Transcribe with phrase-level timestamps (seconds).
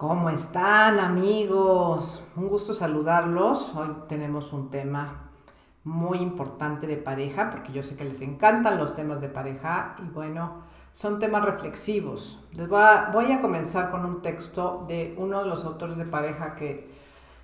[0.00, 2.24] ¿Cómo están amigos?
[2.34, 3.74] Un gusto saludarlos.
[3.74, 5.30] Hoy tenemos un tema
[5.84, 10.08] muy importante de pareja, porque yo sé que les encantan los temas de pareja y
[10.08, 12.42] bueno, son temas reflexivos.
[12.52, 16.06] Les voy a, voy a comenzar con un texto de uno de los autores de
[16.06, 16.90] pareja que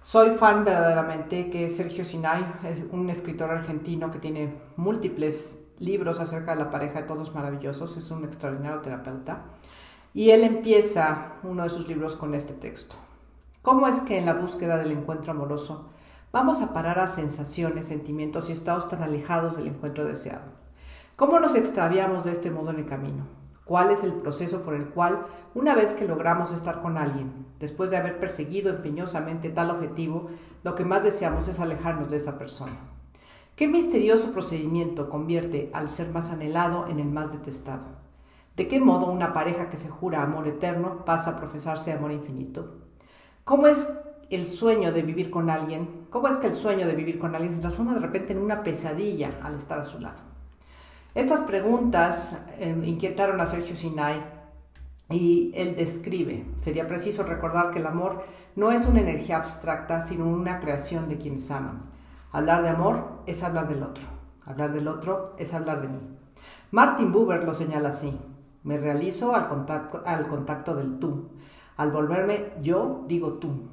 [0.00, 6.20] soy fan verdaderamente, que es Sergio Sinay, es un escritor argentino que tiene múltiples libros
[6.20, 9.42] acerca de la pareja, todos maravillosos, es un extraordinario terapeuta.
[10.16, 12.96] Y él empieza uno de sus libros con este texto.
[13.60, 15.90] ¿Cómo es que en la búsqueda del encuentro amoroso
[16.32, 20.46] vamos a parar a sensaciones, sentimientos y estados tan alejados del encuentro deseado?
[21.16, 23.26] ¿Cómo nos extraviamos de este modo en el camino?
[23.66, 27.90] ¿Cuál es el proceso por el cual, una vez que logramos estar con alguien, después
[27.90, 30.30] de haber perseguido empeñosamente tal objetivo,
[30.64, 32.72] lo que más deseamos es alejarnos de esa persona?
[33.54, 38.05] ¿Qué misterioso procedimiento convierte al ser más anhelado en el más detestado?
[38.56, 42.76] ¿De qué modo una pareja que se jura amor eterno pasa a profesarse amor infinito?
[43.44, 43.86] ¿Cómo es
[44.30, 46.06] el sueño de vivir con alguien?
[46.08, 48.62] ¿Cómo es que el sueño de vivir con alguien se transforma de repente en una
[48.62, 50.20] pesadilla al estar a su lado?
[51.14, 54.22] Estas preguntas eh, inquietaron a Sergio Sinai
[55.10, 58.24] y él describe, sería preciso recordar que el amor
[58.56, 61.90] no es una energía abstracta, sino una creación de quienes aman.
[62.32, 64.04] Hablar de amor es hablar del otro,
[64.46, 66.00] hablar del otro es hablar de mí.
[66.70, 68.18] Martin Buber lo señala así,
[68.66, 71.28] me realizo al contacto, al contacto del tú.
[71.76, 73.68] Al volverme yo, digo tú.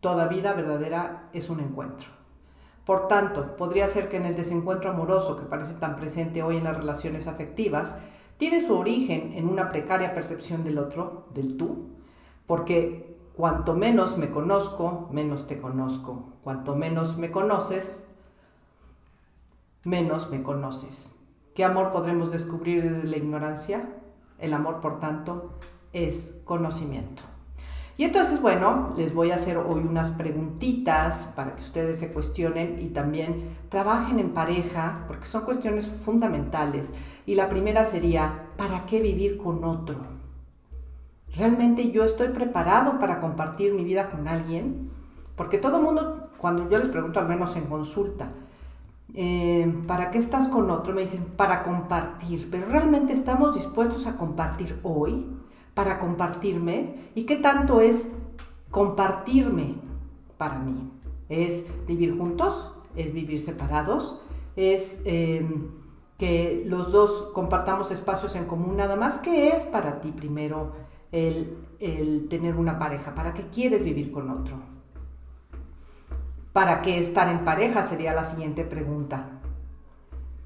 [0.00, 2.06] Toda vida verdadera es un encuentro.
[2.86, 6.64] Por tanto, podría ser que en el desencuentro amoroso que parece tan presente hoy en
[6.64, 7.96] las relaciones afectivas,
[8.36, 11.90] tiene su origen en una precaria percepción del otro, del tú,
[12.46, 16.32] porque cuanto menos me conozco, menos te conozco.
[16.44, 18.04] Cuanto menos me conoces,
[19.82, 21.16] menos me conoces.
[21.56, 23.98] ¿Qué amor podremos descubrir desde la ignorancia?
[24.38, 25.52] El amor, por tanto,
[25.92, 27.22] es conocimiento.
[27.96, 32.78] Y entonces, bueno, les voy a hacer hoy unas preguntitas para que ustedes se cuestionen
[32.80, 36.92] y también trabajen en pareja, porque son cuestiones fundamentales.
[37.26, 39.96] Y la primera sería, ¿para qué vivir con otro?
[41.36, 44.90] ¿Realmente yo estoy preparado para compartir mi vida con alguien?
[45.36, 48.30] Porque todo el mundo, cuando yo les pregunto, al menos en consulta,
[49.14, 50.94] eh, ¿para qué estás con otro?
[50.94, 55.26] Me dicen, para compartir, pero realmente estamos dispuestos a compartir hoy,
[55.74, 58.08] para compartirme, y qué tanto es
[58.70, 59.74] compartirme
[60.38, 60.90] para mí.
[61.28, 62.72] ¿Es vivir juntos?
[62.96, 64.20] ¿Es vivir separados?
[64.56, 65.68] ¿Es em,
[66.18, 69.18] que los dos compartamos espacios en común nada más?
[69.18, 70.72] ¿Qué es para ti primero
[71.10, 73.14] el, el tener una pareja?
[73.14, 74.81] ¿Para qué quieres vivir con otro?
[76.52, 77.82] ¿Para qué estar en pareja?
[77.82, 79.26] Sería la siguiente pregunta.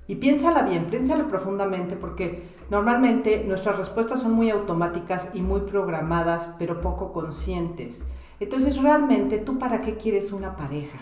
[0.06, 6.50] Y piénsala bien, piénsala profundamente, porque normalmente nuestras respuestas son muy automáticas y muy programadas,
[6.61, 8.05] pero poco conscientes.
[8.39, 10.99] Entonces, realmente, ¿tú para qué quieres una pareja?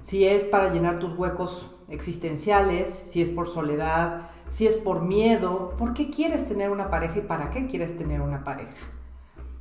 [0.00, 5.74] Si es para llenar tus huecos existenciales, si es por soledad, si es por miedo,
[5.76, 8.86] ¿por qué quieres tener una pareja y para qué quieres tener una pareja?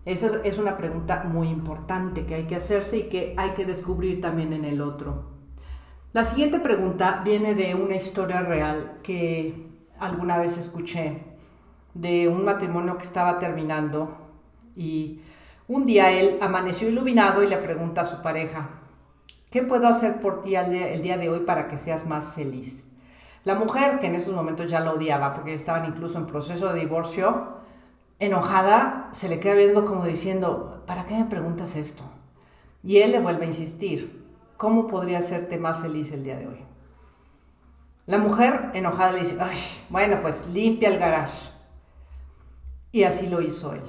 [0.10, 4.20] Esa es una pregunta muy importante que hay que hacerse y que hay que descubrir
[4.20, 5.26] también en el otro.
[6.14, 9.54] La siguiente pregunta viene de una historia real que
[10.00, 11.22] alguna vez escuché
[11.94, 14.18] de un matrimonio que estaba terminando
[14.76, 15.22] y
[15.68, 18.68] un día él amaneció iluminado y le pregunta a su pareja,
[19.52, 22.88] ¿qué puedo hacer por ti el día de hoy para que seas más feliz?
[23.44, 26.80] La mujer, que en esos momentos ya lo odiaba porque estaban incluso en proceso de
[26.80, 27.59] divorcio,
[28.20, 32.04] enojada, se le queda viendo como diciendo, ¿para qué me preguntas esto?
[32.84, 36.60] Y él le vuelve a insistir, ¿cómo podría hacerte más feliz el día de hoy?
[38.06, 39.58] La mujer enojada le dice, Ay,
[39.90, 41.52] bueno, pues limpia el garage.
[42.92, 43.84] Y así lo hizo él.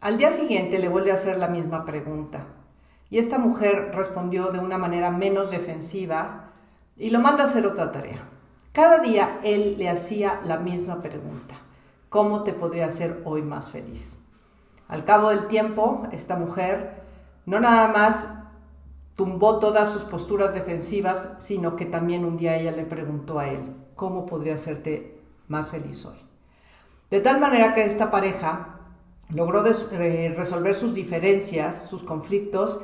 [0.00, 2.46] Al día siguiente le vuelve a hacer la misma pregunta.
[3.10, 6.52] Y esta mujer respondió de una manera menos defensiva
[6.96, 8.28] y lo manda a hacer otra tarea.
[8.72, 11.56] Cada día él le hacía la misma pregunta.
[12.10, 14.18] ¿Cómo te podría hacer hoy más feliz?
[14.88, 17.04] Al cabo del tiempo, esta mujer
[17.46, 18.26] no nada más
[19.14, 23.76] tumbó todas sus posturas defensivas, sino que también un día ella le preguntó a él,
[23.94, 26.18] ¿cómo podría hacerte más feliz hoy?
[27.10, 28.80] De tal manera que esta pareja
[29.28, 32.80] logró eh, resolver sus diferencias, sus conflictos,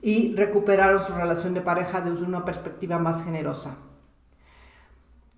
[0.00, 3.76] y recuperaron su relación de pareja desde una perspectiva más generosa.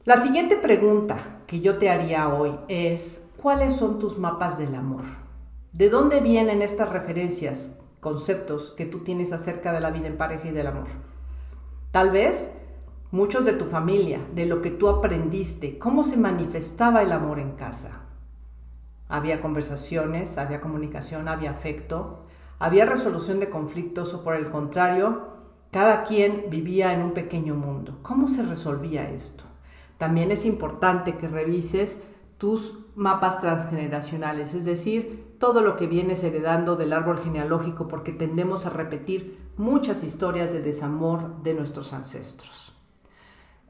[0.06, 1.17] La siguiente pregunta
[1.49, 5.03] que yo te haría hoy es, ¿cuáles son tus mapas del amor?
[5.73, 10.47] ¿De dónde vienen estas referencias, conceptos que tú tienes acerca de la vida en pareja
[10.47, 10.87] y del amor?
[11.91, 12.53] Tal vez
[13.11, 17.56] muchos de tu familia, de lo que tú aprendiste, cómo se manifestaba el amor en
[17.56, 18.02] casa.
[19.09, 22.26] Había conversaciones, había comunicación, había afecto,
[22.61, 25.31] había resolución de conflictos o por el contrario,
[25.73, 27.99] cada quien vivía en un pequeño mundo.
[28.02, 29.46] ¿Cómo se resolvía esto?
[29.99, 32.01] También es importante que revises
[32.39, 38.67] tus mapas transgeneracionales, es decir, todo lo que vienes heredando del árbol genealógico porque tendemos
[38.67, 42.75] a repetir muchas historias de desamor de nuestros ancestros.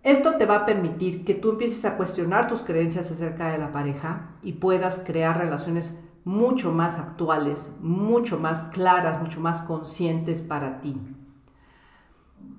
[0.03, 3.73] Esto te va a permitir que tú empieces a cuestionar tus creencias acerca de la
[3.73, 5.95] pareja y puedas crear relaciones
[6.25, 11.01] mucho más actuales, mucho más claras, mucho más conscientes para ti.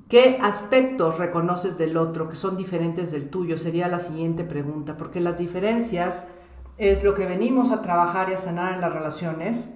[0.09, 3.57] ¿Qué aspectos reconoces del otro que son diferentes del tuyo?
[3.57, 6.29] Sería la siguiente pregunta, porque las diferencias
[6.77, 9.71] es lo que venimos a trabajar y a sanar en las relaciones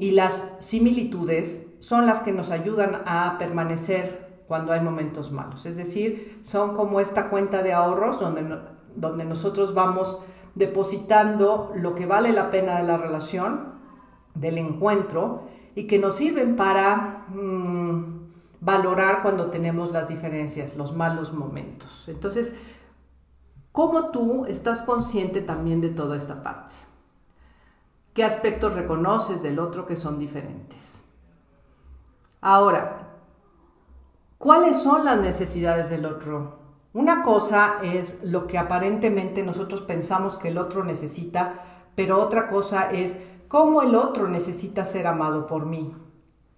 [0.00, 5.66] y las similitudes son las que nos ayudan a permanecer cuando hay momentos malos.
[5.66, 8.44] Es decir, son como esta cuenta de ahorros donde,
[8.96, 10.18] donde nosotros vamos
[10.56, 13.74] depositando lo que vale la pena de la relación,
[14.34, 15.44] del encuentro,
[15.76, 18.17] y que nos sirven para mm,
[18.60, 22.04] valorar cuando tenemos las diferencias, los malos momentos.
[22.08, 22.54] Entonces,
[23.72, 26.74] ¿cómo tú estás consciente también de toda esta parte?
[28.14, 31.04] ¿Qué aspectos reconoces del otro que son diferentes?
[32.40, 33.14] Ahora,
[34.38, 36.58] ¿cuáles son las necesidades del otro?
[36.92, 41.60] Una cosa es lo que aparentemente nosotros pensamos que el otro necesita,
[41.94, 45.94] pero otra cosa es cómo el otro necesita ser amado por mí.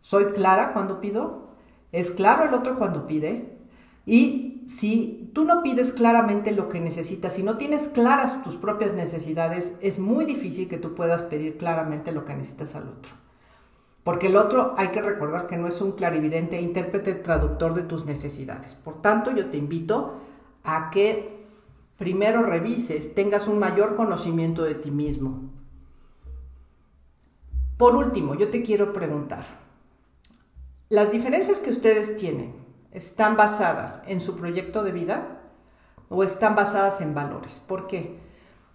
[0.00, 1.50] ¿Soy clara cuando pido?
[1.93, 3.59] ¿Es claro el otro cuando pide?
[4.07, 8.95] Y si tú no pides claramente lo que necesitas, si no tienes claras tus propias
[8.95, 13.13] necesidades, es muy difícil que tú puedas pedir claramente lo que necesitas al otro.
[14.03, 18.07] Porque el otro hay que recordar que no es un clarividente, intérprete, traductor de tus
[18.07, 18.75] necesidades.
[18.75, 20.17] Por tanto, yo te invito
[20.65, 21.47] a que
[21.97, 25.51] primero revises, tengas un mayor conocimiento de ti mismo.
[27.77, 29.45] Por último, yo te quiero preguntar,
[30.91, 32.55] ¿las diferencias que ustedes tienen
[32.93, 35.41] están basadas en su proyecto de vida
[36.11, 37.63] o están basadas en valores?
[37.67, 38.19] ¿Por qué?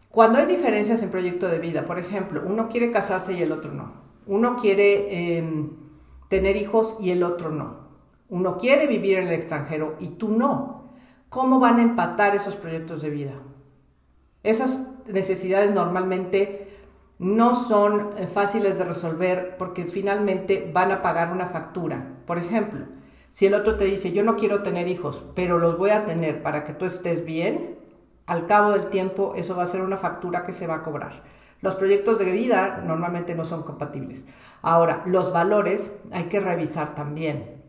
[0.09, 3.71] Cuando hay diferencias en proyecto de vida, por ejemplo, uno quiere casarse y el otro
[3.71, 5.71] no uno quiere em,
[6.29, 7.85] tener hijos y el otro no.
[8.29, 10.89] Uno quiere vivir en el extranjero y tú no.
[11.29, 13.33] ¿Cómo van a empatar esos proyectos de vida?
[14.43, 16.64] Esas necesidades normalmente
[17.17, 22.13] no son eh, fáciles de resolver porque finalmente van a pagar una factura.
[22.25, 22.85] Por ejemplo,
[23.31, 26.43] si el otro te dice, yo no quiero tener hijos, pero los voy a tener
[26.43, 27.79] para que tú estés bien,
[28.25, 31.23] al cabo del tiempo eso va a ser una factura que se va a cobrar.
[31.61, 34.27] Los proyectos de vida normalmente no son compatibles.
[34.61, 37.61] Ahora, los valores hay que revisar también.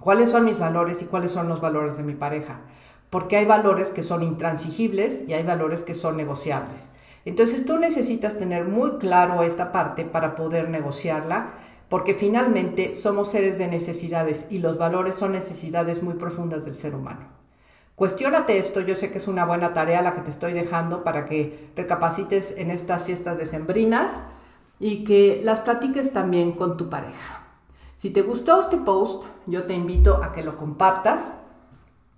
[0.00, 2.60] ¿Cuáles son mis valores y cuáles son los valores de mi pareja?
[3.10, 6.90] Porque hay valores que son intransigibles y hay valores que son negociables.
[7.24, 11.54] Entonces tú necesitas tener muy claro esta parte para poder negociarla,
[11.88, 16.94] porque finalmente somos seres de necesidades y los valores son necesidades muy profundas del ser
[16.94, 17.38] humano.
[17.94, 21.24] Cuestiónate esto, yo sé que es una buena tarea la que te estoy dejando para
[21.24, 24.24] que recapacites en estas fiestas decembrinas
[24.78, 27.42] y que las platiques también con tu pareja.
[27.96, 31.34] Si te gustó este post, yo te invito a que lo compartas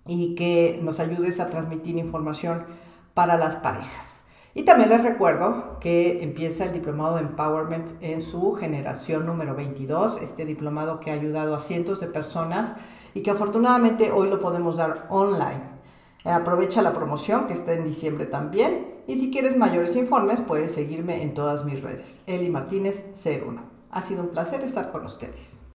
[0.06, 2.66] y que nos ayudes a transmitir información
[3.14, 4.19] para las parejas.
[4.52, 10.20] Y también les recuerdo que empieza el diplomado de Empowerment en su generación número 22,
[10.22, 12.76] este diplomado que ha ayudado a cientos de personas
[13.14, 15.78] y que afortunadamente hoy lo podemos dar online.
[16.24, 21.22] Aprovecha la promoción que está en diciembre también y si quieres mayores informes puedes seguirme
[21.22, 22.24] en todas mis redes.
[22.26, 23.62] Eli Martínez 01.
[23.92, 25.60] Ha sido un placer estar con ustedes.